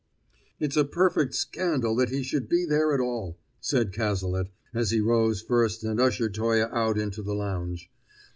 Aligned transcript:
"It's 0.59 0.77
a 0.77 0.83
perfect 0.83 1.35
scandal 1.35 1.95
that 1.97 2.09
he 2.09 2.23
should 2.23 2.49
be 2.49 2.65
there 2.65 2.91
at 2.95 2.99
all," 2.99 3.37
said 3.59 3.93
Cazalet, 3.93 4.47
as 4.73 4.89
he 4.89 4.99
rose 4.99 5.43
first 5.43 5.83
and 5.83 5.99
ushered 5.99 6.33
Toye 6.33 6.63
out 6.71 6.97
into 6.97 7.21
the 7.21 7.35
lounge. 7.35 7.87